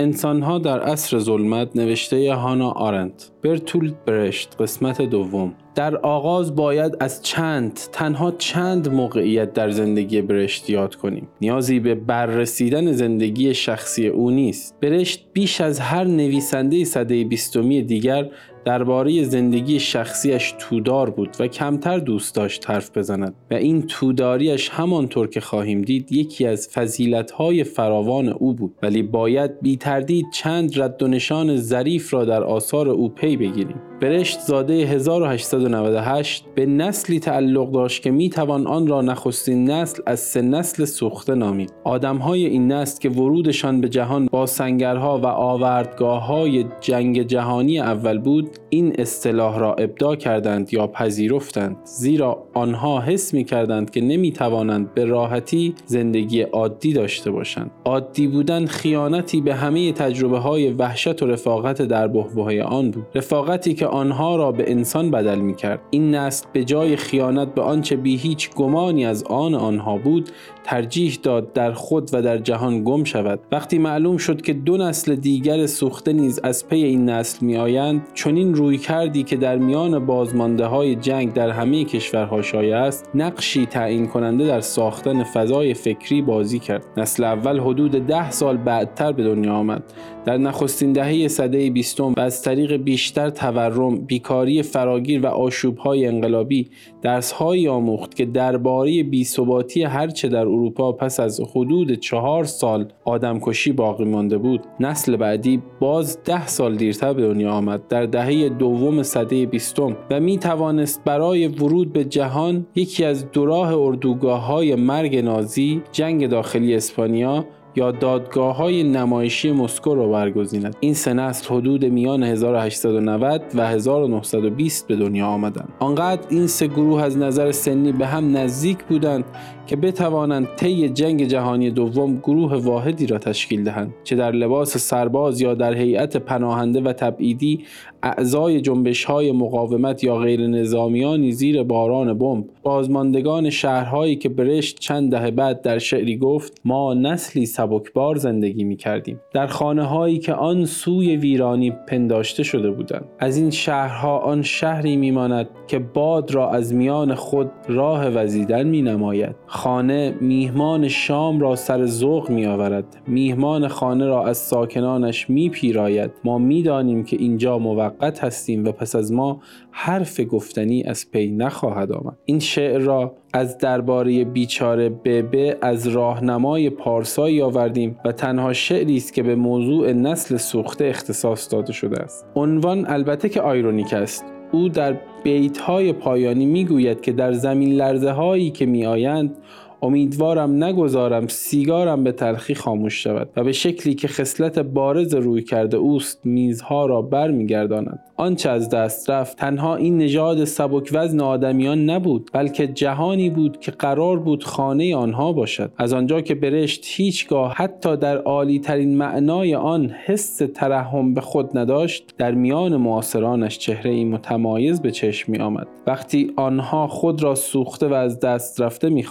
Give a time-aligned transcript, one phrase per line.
[0.00, 5.54] انسانها در عصر ظلمت نوشته هانا آرنت برتولد برشت قسمت دوم.
[5.74, 11.28] در آغاز باید از چند تنها چند موقعیت در زندگی برشت یاد کنیم.
[11.40, 14.74] نیازی به بررسیدن زندگی شخصی او نیست.
[14.80, 18.30] برشت بیش از هر نویسنده صده بیستمی دیگر
[18.64, 25.28] درباره زندگی شخصیش تودار بود و کمتر دوست داشت حرف بزند و این توداریش همانطور
[25.28, 28.74] که خواهیم دید یکی از فضیلتهای فراوان او بود.
[28.82, 33.89] ولی باید بی تردید چند رد و نشان ظریف را در آثار او پی بگیریم.
[34.00, 40.20] برشت زاده 1898 به نسلی تعلق داشت که می توان آن را نخستین نسل از
[40.20, 41.72] سه نسل سوخته نامید.
[41.84, 48.18] آدمهای این نسل که ورودشان به جهان با سنگرها و آوردگاه های جنگ جهانی اول
[48.18, 51.76] بود این اصطلاح را ابدا کردند یا پذیرفتند.
[51.84, 57.70] زیرا آنها حس می کردند که نمی توانند به راحتی زندگی عادی داشته باشند.
[57.84, 63.06] عادی بودن خیانتی به همه تجربه های وحشت و رفاقت در بحبوهای آن بود.
[63.14, 67.62] رفاقتی که آنها را به انسان بدل می کرد این نسل به جای خیانت به
[67.62, 70.30] آنچه بی هیچ گمانی از آن آنها بود
[70.64, 73.40] ترجیح داد در خود و در جهان گم شود.
[73.52, 78.08] وقتی معلوم شد که دو نسل دیگر سوخته نیز از پی این نسل می آیند
[78.14, 83.66] چنین روی کردی که در میان بازمانده های جنگ در همه کشورها شایع است نقشی
[83.66, 86.84] تعیین کننده در ساختن فضای فکری بازی کرد.
[86.96, 89.82] نسل اول حدود ده سال بعدتر به دنیا آمد.
[90.24, 96.70] در نخستین دهه سده بیستم و از طریق بیشتر تورم بیکاری فراگیر و آشوبهای انقلابی
[97.02, 104.04] درسهایی آموخت که درباره بیثباتی هرچه در اروپا پس از حدود چهار سال آدمکشی باقی
[104.04, 104.60] مانده بود.
[104.80, 107.88] نسل بعدی باز ده سال دیرتر به دنیا آمد.
[107.88, 113.74] در دهه دوم سده بیستم و می توانست برای ورود به جهان یکی از دوراه
[113.74, 117.44] اردوگاه های مرگ نازی جنگ داخلی اسپانیا
[117.76, 120.76] یا دادگاه های نمایشی مسکو را برگزیند.
[120.80, 125.68] این سه نسل حدود میان 1890 و 1920 به دنیا آمدند.
[125.78, 129.24] آنقدر این سه گروه از نظر سنی به هم نزدیک بودند
[129.70, 135.40] که بتوانند طی جنگ جهانی دوم گروه واحدی را تشکیل دهند چه در لباس سرباز
[135.40, 137.64] یا در هیئت پناهنده و تبعیدی
[138.02, 142.44] اعضای جنبش های مقاومت یا غیر نظامیانی زیر باران بمب.
[142.62, 148.76] بازماندگان شهرهایی که برشت چند دهه بعد در شعری گفت ما نسلی سبکبار زندگی می
[148.76, 153.04] کردیم در خانه هایی که آن سوی ویرانی پنداشته شده بودند.
[153.18, 158.82] از این شهرها آن شهری میماند که باد را از میان خود راه وزیدن می
[158.82, 165.48] نماید خانه میهمان شام را سر ذوق می آورد میهمان خانه را از ساکنانش می
[165.48, 169.40] پیراید ما می‌دانیم که اینجا موقت هستیم و پس از ما
[169.70, 172.16] حرف گفتنی از پی نخواهد آمد.
[172.24, 179.14] این شعر را از درباره بیچاره ببه از راهنمای پارسایی آوردیم و تنها شعری است
[179.14, 182.26] که به موضوع نسل سوخته اختصاص داده شده است.
[182.34, 184.24] عنوان البته که آیرونیک است.
[184.52, 189.36] او در بیت های پایانی می‌گوید که در زمین لرزه هایی که می آیند
[189.82, 195.76] امیدوارم نگذارم سیگارم به تلخی خاموش شود و به شکلی که خصلت بارز روی کرده
[195.76, 197.98] اوست میزها را برمیگرداند.
[198.16, 203.70] آنچه از دست رفت تنها این نژاد سبک وزن آدمیان نبود بلکه جهانی بود که
[203.70, 205.72] قرار بود خانه آنها باشد.
[205.78, 211.58] از آنجا که برشت هیچگاه حتی در عالی ترین معنای آن حس ترحم به خود
[211.58, 217.34] نداشت در میان معاصرانش چهره ای متمایز به چشم می آمد وقتی آنها خود را
[217.34, 219.02] سوخته و از دست رفته می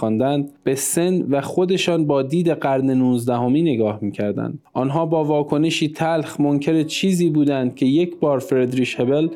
[0.63, 4.59] به سن و خودشان با دید قرن 19 نگاه می‌کردند.
[4.73, 9.27] آنها با واکنشی تلخ منکر چیزی بودند که یک بار فردریش هبل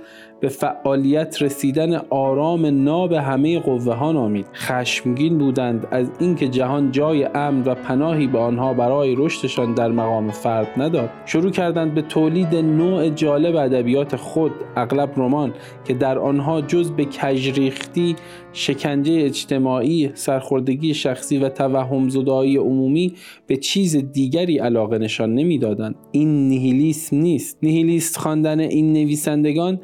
[0.44, 4.46] به فعالیت رسیدن آرام ناب همه قوه ها نامید.
[4.54, 10.32] خشمگین بودند از اینکه جهان جای امن و پناهی به آنها برای رشدشان در مقام
[10.32, 11.10] فرد نداد.
[11.26, 15.54] شروع کردند به تولید نوع جالب ادبیات خود اغلب رمان
[15.86, 18.16] که در آنها جز به کجریختی
[18.54, 23.14] شکنجه اجتماعی سرخوردگی شخصی و توهم زدایی عمومی
[23.48, 25.96] به چیز دیگری علاقه نشان نمی‌دادند.
[26.12, 27.58] این نیهیلیسم نیست.
[27.64, 29.80] نیهیلیست خواندن این نویسندگان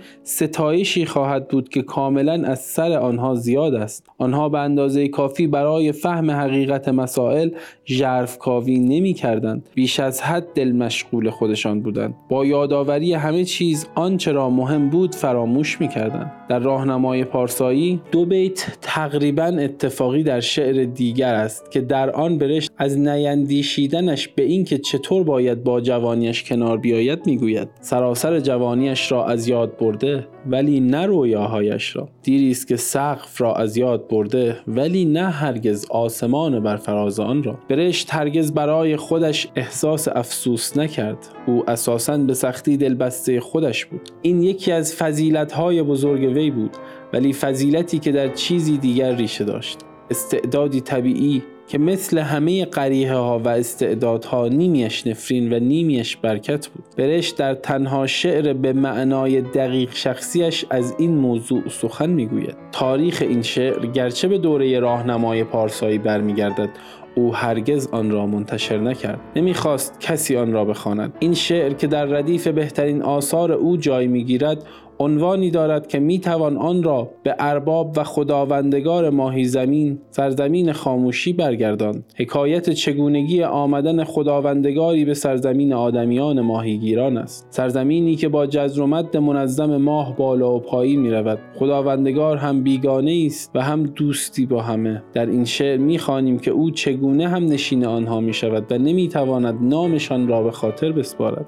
[0.49, 4.09] ستایشی خواهد بود که کاملا از سر آنها زیاد است.
[4.17, 7.49] آنها به اندازه کافی برای فهم حقیقت مسائل
[7.85, 12.15] ژرف کاوی نمی کردند بیش از حد دل مشغول خودشان بودند.
[12.29, 18.25] با یادآوری همه چیز آنچه را مهم بود فراموش می کردند در راهنمای پارسایی دو
[18.25, 24.77] بیت تقریبا اتفاقی در شعر دیگر است که در آن برشت از نیندیشیدنش به اینکه
[24.77, 27.67] چطور باید با جوانیش کنار بیاید می‌گوید.
[27.81, 32.09] سراسر جوانیش را از یاد برده ولی نه رویاهایش را.
[32.23, 37.43] دیری است که سقف را از یاد برده ولی نه هرگز آسمان بر فراز آن
[37.43, 37.59] را.
[37.69, 41.27] برشت هرگز برای خودش احساس افسوس نکرد.
[41.47, 44.01] او اساسا به سختی دلبسته خودش بود.
[44.21, 46.71] این یکی از فضیلت های بزرگ وی بود
[47.13, 49.79] ولی فضیلتی که در چیزی دیگر ریشه داشت.
[50.11, 56.83] استعدادی طبیعی که مثل همه قریه ها و استعدادها نیمیش نفرین و نیمیش برکت بود.
[56.97, 62.55] برش در تنها شعر به معنای دقیق شخصیش از این موضوع سخن می‌گوید.
[62.71, 66.69] تاریخ این شعر گرچه به دوره راهنمای پارسایی برمیگردد
[67.15, 69.19] او هرگز آن را منتشر نکرد.
[69.35, 71.13] نمی‌خواست کسی آن را بخواند.
[71.19, 74.63] این شعر که در ردیف بهترین آثار او جای می‌گیرد
[75.01, 81.33] عنوانی دارد که می توان آن را به ارباب و خداوندگار ماهی زمین سرزمین خاموشی
[81.33, 87.47] برگردان حکایت چگونگی آمدن خداوندگاری به سرزمین آدمیان ماهیگیران است.
[87.49, 92.63] سرزمینی که با جزر و مد منظم ماه بالا و پایی می رود خداوندگار هم
[92.63, 95.03] بیگانه است و هم دوستی با همه.
[95.13, 99.07] در این شعر می خانیم که او چگونه هم نشین آنها می شود و نمی
[99.07, 101.45] تواند نامشان را به خاطر بسپارد.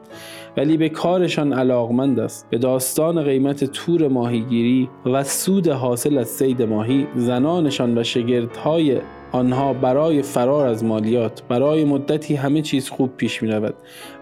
[0.57, 2.47] ولی به کارشان علاقمند است.
[2.49, 8.97] به داستان قیمت تور ماهیگیری و سود حاصل از سید ماهی زنانشان و شگردهای
[9.31, 13.73] آنها برای فرار از مالیات برای مدتی همه چیز خوب پیش می رود.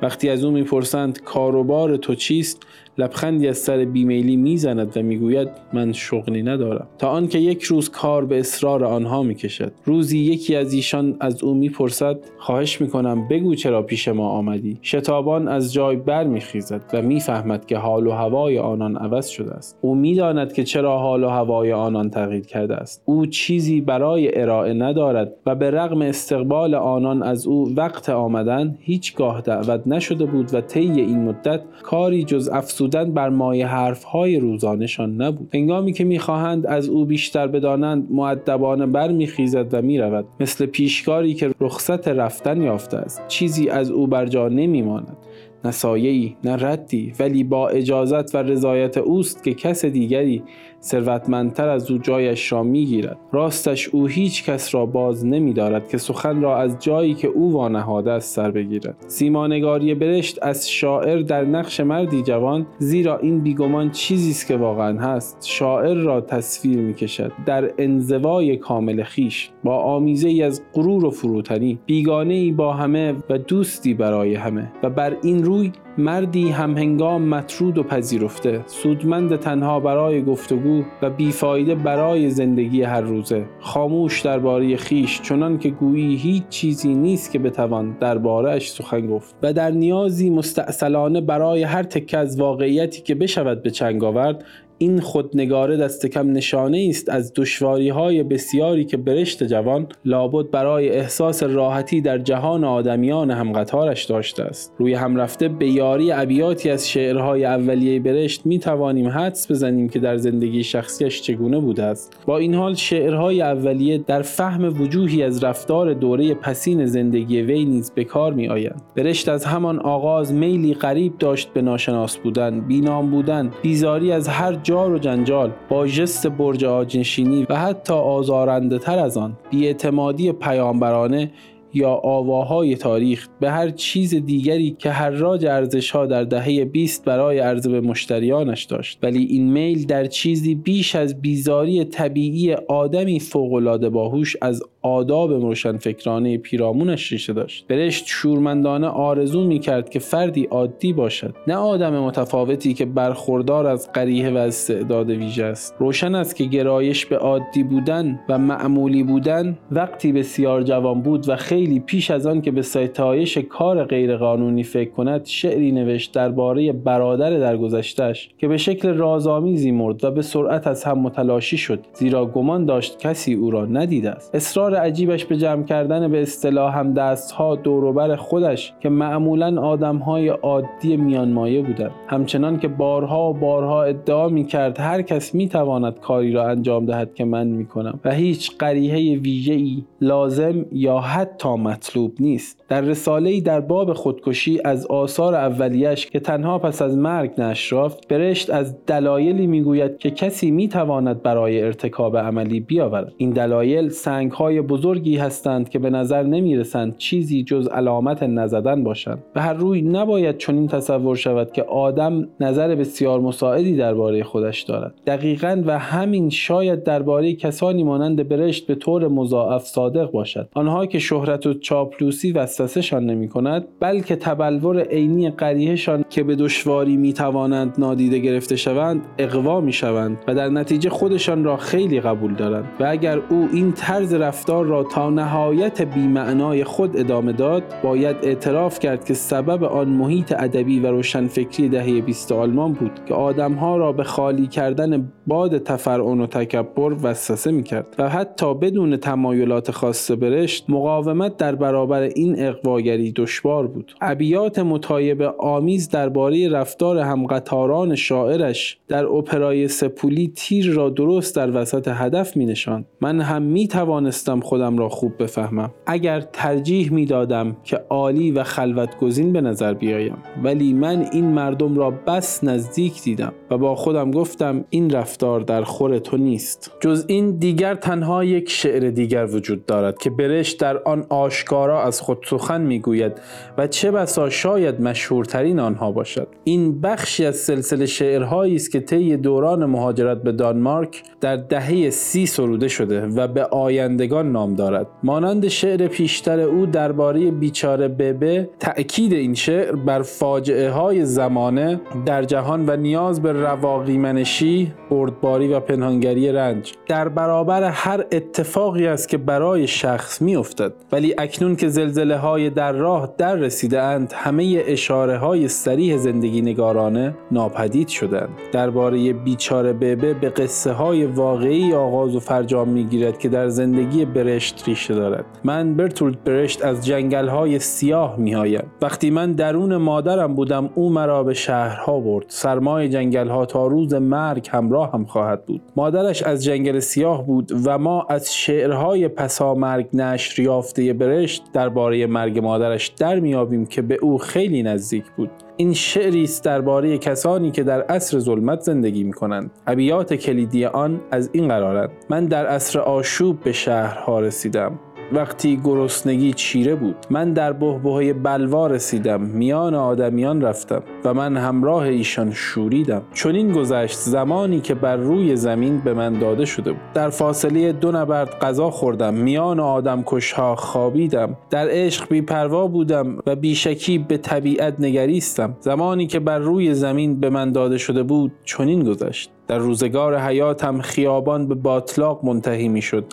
[0.02, 2.64] وقتی از او می‌پرسند کاروبار تو چیست؟
[2.98, 6.88] لبخندی از سر بیمیلی می‌زند و می‌گوید من شغلی ندارم.
[6.98, 9.72] تا آنکه یک روز کار به اصرار آنها می‌کشد.
[9.86, 14.80] روزی یکی از ایشان از او می‌پرسد خواهش می‌کنم بگو چرا پیش ما آمدی.
[14.82, 19.78] شتابان از جای بر میخیزد و می‌فهمد که حال و هوای آنان عوض شده است.
[19.82, 23.02] او می‌داند که چرا حال و هوای آنان تغییر کرده است.
[23.06, 24.99] او چیزی برای ارائه ندارد.
[25.46, 30.92] و به رغم استقبال آنان از او وقت آمدن هیچگاه دعوت نشده بود و طی
[30.92, 35.50] این مدت کاری جز افسود افزودن بر مایه حرفهای روزانشان نبود.
[35.54, 40.26] هنگامی که می‌خواهند از او بیشتر بدانند معدبانه برمیخیزد و می‌رود.
[40.40, 43.28] مثل پیشکاری که رخصت رفتن یافته است.
[43.28, 45.18] چیزی از او بر جا نمیماند.
[45.66, 50.44] نه سایه‌ای نه ردی ولی با اجازت و رضایت اوست که کس دیگری
[50.82, 53.18] ثروتمندتر از او جایش را می‌گیرد.
[53.32, 57.54] راستش او هیچ کس را باز نمی دارد که سخن را از جایی که او
[57.54, 58.96] وانهاده است سر بگیرد.
[59.08, 65.00] سیمانگاری برشت از شاعر در نقش مردی جوان زیرا این بیگمان چیزی است که واقعا
[65.00, 65.38] هست.
[65.46, 71.10] شاعر را تصویر می کشد در انزوای کامل خیش با آمیزه ای از غرور و
[71.10, 71.80] فروتنی.
[71.86, 74.72] بیگانه ای با همه و دوستی برای همه.
[74.84, 78.62] و بر این روی مردی همهنگام مطرود و پذیرفته.
[78.66, 80.69] سودمند تنها برای گفتگو
[81.02, 83.46] و بیفایده برای زندگی هر روزه.
[83.60, 89.54] خاموش درباره خیش چنان که گویی هیچ چیزی نیست که بتوان دربارهاش سخن گفت و
[89.54, 94.46] در نیازی مستعصلانه برای هر تکه از واقعیتی که بشود به چنگ آورد
[94.82, 100.90] این خودنگاره دست کم نشانه است از دشواری های بسیاری که برشت جوان لابد برای
[100.90, 104.74] احساس راحتی در جهان آدمیان همقطارش داشته است.
[104.78, 110.00] روی هم رفته به یاری ابیاتی از شعرهای اولیه برشت می توانیم حدس بزنیم که
[110.00, 112.18] در زندگی شخصیش چگونه بوده است.
[112.26, 117.92] با این حال شعرهای اولیه در فهم وجوهی از رفتار دوره پسین زندگی وی نیز
[117.92, 118.82] به کار می آیند.
[118.96, 124.54] برشت از همان آغاز میلی غریب داشت به ناشناس بودن بینام بودن بیزاری از هر
[124.70, 131.32] جار و جنجال با جست برج آجنشینی و حتی آزارنده تر از آن بیاعتمادی پیامبرانه
[131.74, 137.40] یا آواهای تاریخ به هر چیز دیگری که حراج ارزش ها در دهه 20 برای
[137.40, 139.00] عرضه به مشتریانش داشت.
[139.04, 146.38] ولی این میل در چیزی بیش از بیزاری طبیعی آدمی فوقالعاده باهوش از آداب روشنفکرانه
[146.38, 147.68] پیرامونش ریشه داشت.
[147.68, 151.36] برشت شورمندانه آرزو می کرد که فردی عادی باشد.
[151.48, 155.76] نه آدم متفاوتی که برخوردار از قریه و استعداد ویژه است.
[155.80, 161.36] روشن است که گرایش به عادی بودن و معمولی بودن وقتی بسیار جوان بود و
[161.36, 167.40] خیلی پیش از آن که به ستایش کار غیرقانونی فکر کند شعری نوشت درباره برادر
[167.40, 172.66] درگذشتهش که به شکل رازآمیزی مرد و به سرعت از هم متلاشی شد زیرا گمان
[172.66, 174.36] داشت کسی او را ندیده است.
[174.36, 180.98] اصرار عجیبش به جمع کردن به اصطلاح هم دستها دوروبر خودش که معمولا آدمهای عادی
[180.98, 181.92] میانمایه بودند.
[182.08, 186.86] همچنان که بارها و بارها ادعا می کرد هر کس می تواند کاری را انجام
[186.86, 192.64] دهد که من می کنم و هیچ قریحه ویژه ای لازم یا حتی مطلوب نیست.
[192.70, 198.50] در رساله در باب خودکشی از آثار اولیش که تنها پس از مرگ نشرافت برشت
[198.50, 203.14] از دلایلی می‌گوید که کسی می‌تواند برای ارتکاب عملی بیاورد.
[203.18, 209.24] این دلایل سنگهای بزرگی هستند که به نظر نمی رسند چیزی جز علامت نزدن باشند.
[209.34, 214.94] به هر روی نباید چنین تصور شود که آدم نظر بسیار مساعدی درباره خودش دارد.
[215.08, 220.50] دقیقا و همین شاید درباره کسانی مانند برشت به طور مضاعف صادق باشد.
[220.54, 226.98] آنها که شهرت و چاپلوسی وسوسهشان نمی کند بلکه تبلور عینی قریهشان که به دشواری
[226.98, 232.34] می توانند نادیده گرفته شوند اقوا می شوند و در نتیجه خودشان را خیلی قبول
[232.34, 232.66] دارند.
[232.80, 238.80] و اگر او این طرز رفتار را تا نهایت بیمعنای خود ادامه داد باید اعتراف
[238.80, 243.92] کرد که سبب آن محیط ادبی و روشنفکری دهه 20 آلمان بود که آدمها را
[243.92, 250.70] به خالی کردن باد تفرعن و تکبر وسوسه می‌کرد و حتی بدون تمایلات خاص برشت
[250.70, 259.06] مقاومت در برابر این اقواگری دشوار بود ابیات متایب آمیز درباره رفتار همقطاران شاعرش در
[259.06, 262.86] اپرای سپولی تیر را درست در وسط هدف می نشان.
[263.02, 265.72] من هم می توانستم خودم را خوب بفهمم.
[265.86, 271.26] اگر ترجیح می دادم که عالی و خلوت گزین به نظر بیایم ولی من این
[271.26, 276.72] مردم را بس نزدیک دیدم و با خودم گفتم این رفتار در خور تو نیست.
[276.80, 282.02] جز این دیگر تنها یک شعر دیگر وجود دارد که برش در آن آشکارا از
[282.02, 283.12] خود سخن می‌گوید
[283.58, 286.28] و چه بسا شاید مشهورترین آنها باشد.
[286.44, 292.26] این بخشی از سلسله شعرهایی است که طی دوران مهاجرت به دانمارک در دهه سی
[292.26, 294.88] سروده شده و به آیندگان نام دارد.
[295.04, 302.24] مانند شعر پیشتر او درباره بیچاره ببه تأکید این شعر بر فاجعه های زمانه در
[302.24, 306.74] جهان و نیاز به رواقی منشی بردباری و پنهانگری رنج.
[306.88, 310.74] در برابر هر اتفاقی است که برای شخص میافتد.
[310.92, 316.42] ولی اکنون که زلزله های در راه در رسیده اند همه اشاره های سریح زندگی
[316.42, 318.30] نگارانه ناپدید شدند.
[318.52, 324.64] درباره بیچاره ببه به قصه های واقعی آغاز و فرجام می‌گیرد که در زندگی برشت
[324.68, 325.26] ریشه دارد.
[325.44, 328.64] من برتولد برشت از جنگل های سیاه میآیم.
[328.82, 332.26] وقتی من درون مادرم بودم او مرا به شهرها برد.
[332.28, 335.62] سرمای جنگل ها تا روز مرگ همراه هم خواهد بود.
[335.76, 342.08] مادرش از جنگل سیاه بود و ما از شعرهای پسا مرگ نشر یافته برشت درباره
[342.08, 345.30] مرگ مادرش در میابیم که به او خیلی نزدیک بود.
[345.62, 351.02] این شعری است درباره کسانی که در عصر ظلمت زندگی می کنند ابیات کلیدی آن
[351.12, 354.80] از این قرارند من در عصر آشوب به شهرها رسیدم.
[355.12, 361.84] وقتی گرسنگی چیره بود من در بهبهه بلوا رسیدم میان آدمیان رفتم و من همراه
[361.84, 363.02] ایشان شوریدم.
[363.26, 366.82] این گذشت زمانی که بر روی زمین به من داده شده بود.
[366.94, 371.38] در فاصله دو نبرد غذا خوردم میان آدم کشها خوابیدم.
[371.50, 375.58] در عشق بیپروا بودم و بیشکی به طبیعت نگریستم.
[375.60, 379.32] زمانی که بر روی زمین به من داده شده بود چنین گذشت.
[379.48, 383.06] در روزگار حیاتم خیابان به باطلاق منتهی می شد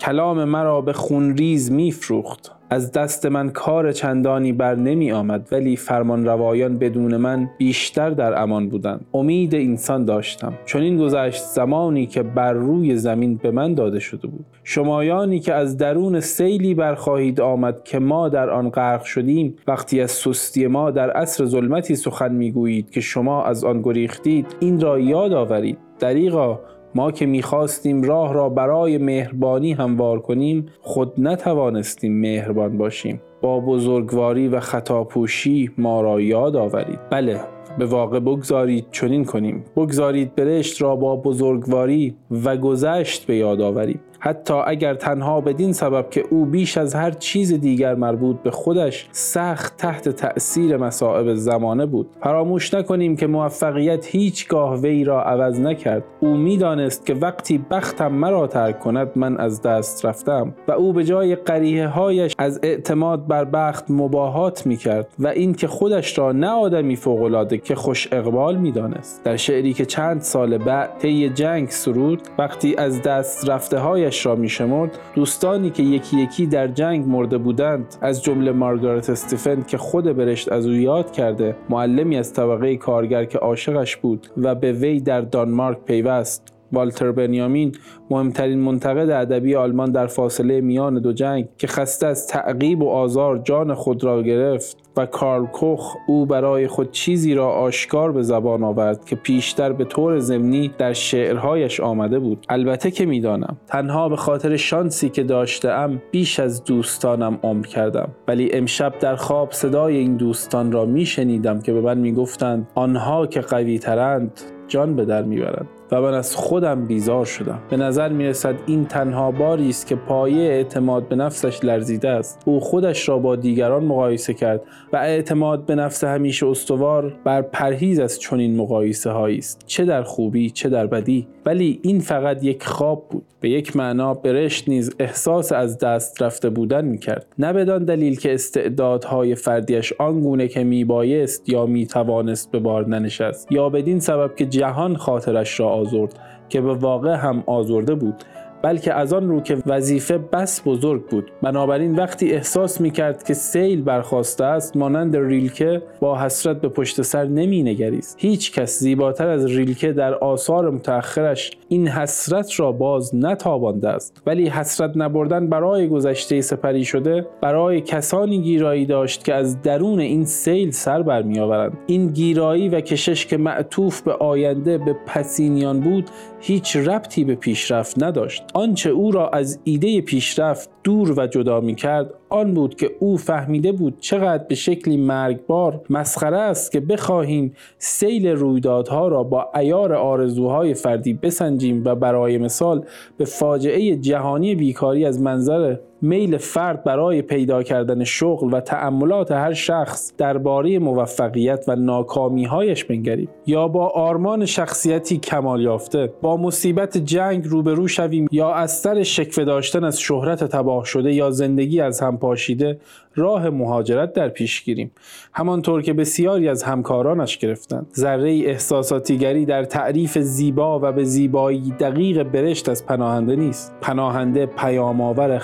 [0.00, 2.52] کلام مرا به خونریز میفروخت.
[2.70, 8.42] از دست من کار چندانی بر نمی آمد ولی فرمان روایان بدون من بیشتر در
[8.42, 9.04] امان بودند.
[9.14, 10.52] امید انسان داشتم.
[10.64, 14.46] چون این گذشت زمانی که بر روی زمین به من داده شده بود.
[14.64, 19.56] شمایانی که از درون سیلی برخواهید آمد که ما در آن غرق شدیم.
[19.66, 24.80] وقتی از سستی ما در عصر ظلمتی سخن می‌گویید که شما از آن گریختید این
[24.80, 25.78] را یاد آورید.
[25.98, 26.60] دریغا
[26.94, 33.20] ما که می‌خواستیم راه را برای مهربانی هموار کنیم خود نتوانستیم مهربان باشیم.
[33.40, 36.98] با بزرگواری و خطاپوشی ما را یاد آورید.
[37.10, 37.40] بله
[37.78, 39.64] به واقع بگذارید چنین کنیم.
[39.76, 44.00] بگذارید برشت را با بزرگواری و گذشت به یاد آوریم.
[44.20, 49.08] حتی اگر تنها بدین سبب که او بیش از هر چیز دیگر مربوط به خودش
[49.12, 52.10] سخت تحت تأثیر مصائب زمانه بود.
[52.22, 56.04] فراموش نکنیم که موفقیت هیچگاه وی را عوض نکرد.
[56.20, 61.04] او می‌دانست که وقتی بختم مرا ترک کند من از دست رفتم و او به
[61.04, 66.96] جای قریه هایش از اعتماد بر بخت مباهات می‌کرد و اینکه خودش را نه آدمی
[66.96, 69.24] فوقالعاده که خوش اقبال می‌دانست.
[69.24, 74.26] در شعری که چند سال بعد طی جنگ سرود وقتی از دست رفته های برایش
[74.26, 74.98] را میشمرد.
[75.14, 80.52] دوستانی که یکی یکی در جنگ مرده بودند از جمله مارگارت استیفن که خود برشت
[80.52, 85.20] از او یاد کرده معلمی از طبقه کارگر که عاشقش بود و به وی در
[85.20, 86.54] دانمارک پیوست.
[86.72, 87.72] والتر بنیامین
[88.10, 93.38] مهمترین منتقد ادبی آلمان در فاصله میان دو جنگ که خسته از تعقیب و آزار
[93.38, 94.76] جان خود را گرفت.
[94.98, 99.84] و کارل کوخ او برای خود چیزی را آشکار به زبان آورد که پیشتر به
[99.84, 102.46] طور ضمنی در شعرهایش آمده بود.
[102.48, 108.08] البته که می‌دانم تنها به خاطر شانسی که داشتم بیش از دوستانم عمر کردم.
[108.28, 113.40] ولی امشب در خواب صدای این دوستان را میشنیدم که به من می‌گفتند آنها که
[113.40, 115.68] قوی ترند جان به در می‌برند.
[115.92, 117.60] و من از خودم بیزار شدم.
[117.70, 122.42] به نظر می رسد این تنها باری است که پایه اعتماد به نفسش لرزیده است.
[122.44, 127.98] او خودش را با دیگران مقایسه کرد و اعتماد به نفس همیشه استوار بر پرهیز
[127.98, 129.62] از چنین مقایسه هایی است.
[129.66, 133.24] چه در خوبی چه در بدی ولی این فقط یک خواب بود.
[133.40, 137.26] به یک معنا برشت نیز احساس از دست رفته بودن می‌کرد.
[137.38, 143.68] نه بدان دلیل که استعدادهای فردیش آنگونه که میبایست یا می‌توانست به بار ننشست یا
[143.68, 146.18] بدین سبب که جهان خاطرش را آزرد
[146.48, 148.14] که به واقع هم آزرده بود.
[148.62, 151.30] بلکه از آن رو که وظیفه بس بزرگ بود.
[151.42, 157.02] بنابراین وقتی احساس می کرد که سیل برخواسته است مانند ریلکه با حسرت به پشت
[157.02, 163.14] سر نمی نگریست هیچ کس زیباتر از ریلکه در آثار متأخرش این حسرت را باز
[163.14, 164.22] نتابانده است.
[164.26, 170.24] ولی حسرت نبردن برای گذشته سپری شده برای کسانی گیرایی داشت که از درون این
[170.24, 171.78] سیل سر برمیآورند.
[171.86, 176.10] این گیرایی و کشش که معطوف به آینده به پسینیان بود
[176.40, 178.42] هیچ ربطی به پیشرفت نداشت.
[178.54, 183.16] آنچه او را از ایده پیشرفت دور و جدا می کرد آن بود که او
[183.16, 189.92] فهمیده بود چقدر به شکلی مرگبار مسخره است که بخواهیم سیل رویدادها را با ایار
[189.92, 192.84] آرزوهای فردی بسنجیم و برای مثال
[193.16, 199.52] به فاجعه جهانی بیکاری از منظر میل فرد برای پیدا کردن شغل و تأملات هر
[199.52, 207.46] شخص درباره موفقیت و ناکامیهایش بنگریم یا با آرمان شخصیتی کمال یافته با مصیبت جنگ
[207.46, 212.18] روبرو شویم یا از سر شکوه داشتن از شهرت تباه شده یا زندگی از هم
[212.18, 212.78] پاشیده
[213.18, 214.90] راه مهاجرت در پیش گیریم.
[215.32, 217.86] همانطور که بسیاری از همکارانش گرفتند.
[217.94, 223.74] ذره احساساتیگری در تعریف زیبا و به زیبایی دقیق برشت از پناهنده نیست.
[223.80, 225.38] پناهنده پیامآور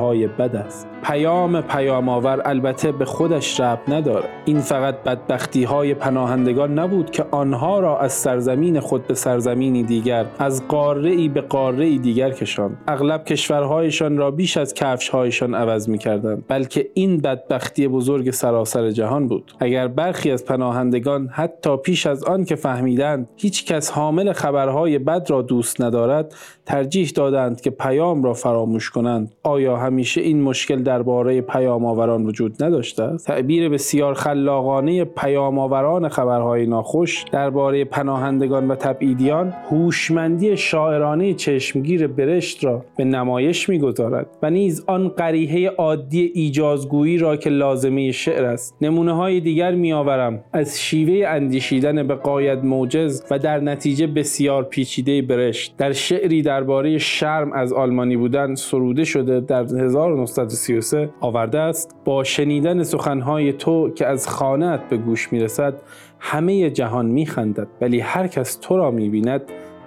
[0.00, 0.86] خبرهای بد است.
[1.02, 7.80] پیام پیامآور البته به خودش رب نداره این فقط بدبختی های پناهندگان نبود که آنها
[7.80, 12.76] را از سرزمین خود به سرزمینی دیگر از قاره ای به قاره ای دیگر کشاند.
[12.88, 19.28] اغلب کشورهایشان را بیش از کفشهایشان عوض می کردند بلکه این بدبختی بزرگ سراسر جهان
[19.28, 19.52] بود.
[19.60, 25.26] اگر برخی از پناهندگان حتی پیش از آن که فهمیدند هیچ کس حامل خبرهای بد
[25.30, 26.34] را دوست ندارد
[26.66, 29.34] ترجیح دادند که پیام را فراموش کنند.
[29.42, 36.66] آیا همیشه این مشکل درباره پیام آوران وجود نداشته تعبیر بسیار خلاقانه پیام آوران خبرهای
[36.66, 44.84] ناخوش درباره پناهندگان و تبعیدیان هوشمندی شاعرانه چشمگیر برشت را به نمایش می‌گذارد و نیز
[44.86, 48.76] آن قریحه عادی ایجازگویی را که لازمه شعر است.
[48.80, 50.40] نمونه های دیگر میآورم.
[50.52, 55.74] از شیوه اندیشیدن به قاید موجز و در نتیجه بسیار پیچیده برشت.
[55.78, 61.96] در شعری درباره شرم از آلمانی بودن سروده شده در 1933 آورده است.
[62.04, 65.74] با شنیدن سخنهای تو که از خانهت به گوش می‌رسد
[66.20, 69.42] همه جهان میخندد ولی هر کس تو را می‌بیند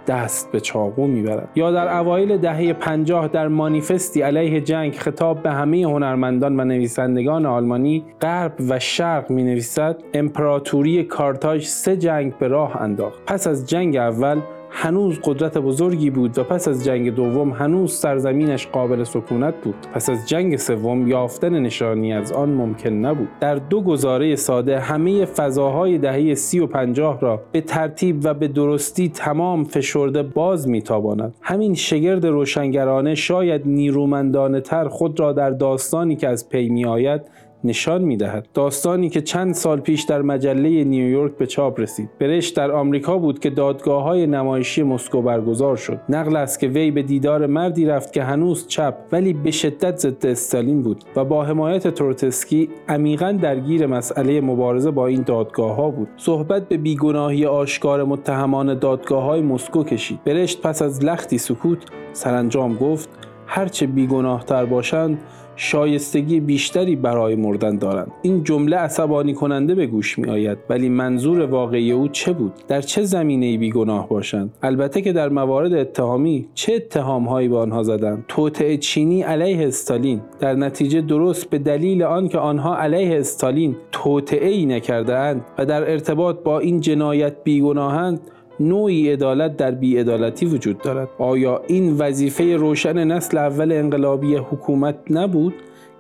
[0.07, 1.49] دست به چاقو می‌برد.
[1.55, 7.45] یا در اوایل دهه پنجاه در مانیفستی علیه جنگ خطاب به همه هنرمندان و نویسندگان
[7.45, 13.19] آلمانی غرب و شرق می نویسد امپراتوری کارتاژ سه جنگ به راه انداخت.
[13.25, 14.39] پس از جنگ اول
[14.75, 19.75] هنوز قدرت بزرگی بود و پس از جنگ دوم هنوز سرزمینش قابل سکونت بود.
[19.93, 23.27] پس از جنگ سوم یافتن نشانی از آن ممکن نبود.
[23.39, 28.47] در دو گزاره ساده همه فضاهای دهه سی و پنجاه را به ترتیب و به
[28.47, 31.35] درستی تمام فشرده باز میتاباند.
[31.41, 37.21] همین شگرد روشنگرانه شاید نیرومندانه تر خود را در داستانی که از پی می آید
[37.63, 38.47] نشان می دهد.
[38.53, 42.09] داستانی که چند سال پیش در مجله نیویورک به چاپ رسید.
[42.19, 45.99] برشت در آمریکا بود که دادگاه های نمایشی مسکو برگزار شد.
[46.09, 50.25] نقل است که وی به دیدار مردی رفت که هنوز چپ ولی به شدت ضد
[50.25, 56.07] استالین بود و با حمایت تروتسکی عمیقا درگیر مسئله مبارزه با این دادگاه ها بود.
[56.17, 60.23] صحبت به بیگناهی آشکار متهمان دادگاه های مسکو کشید.
[60.23, 61.79] برشت پس از لختی سکوت
[62.13, 63.09] سرانجام گفت
[63.47, 65.19] هرچه بیگناهتر باشند
[65.55, 68.11] شایستگی بیشتری برای مردن دارند.
[68.21, 72.81] این جمله عصبانی کننده به گوش می آید ولی منظور واقعی او چه بود؟ در
[72.81, 78.25] چه زمینه بیگناه باشند؟ البته که در موارد اتهامی چه اتهام هایی به آنها زدند؟
[78.27, 80.21] توطعه چینی علیه استالین.
[80.39, 85.91] در نتیجه درست به دلیل آنکه آنها علیه استالین توطعه ای نکرده اند و در
[85.91, 88.19] ارتباط با این جنایت بیگناهند
[88.59, 91.07] نوعی عدالت در بیعدالتی وجود دارد.
[91.17, 95.53] آیا این وظیفه روشن نسل اول انقلابی حکومت نبود؟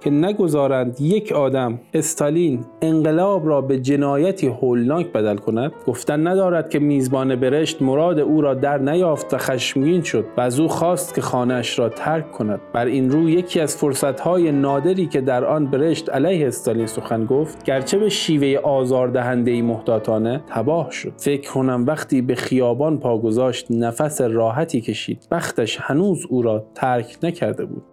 [0.03, 6.79] که نگذارند یک آدم استالین انقلاب را به جنایتی هولناک بدل کند گفتن ندارد که
[6.79, 11.21] میزبان برشت مراد او را در نیافت و خشمگین شد و از او خواست که
[11.21, 12.59] خانهاش را ترک کند.
[12.73, 17.63] بر این رو یکی از فرصتهای نادری که در آن برشت علیه استالین سخن گفت
[17.63, 21.13] گرچه به شیوه آزاردهنده محتاطانه تباه شد.
[21.17, 25.27] فکر کنم وقتی به خیابان پا گذاشت نفس راحتی کشید.
[25.31, 27.92] بختش هنوز او را ترک نکرده بود.